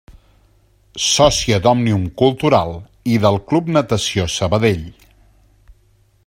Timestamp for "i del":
3.17-3.39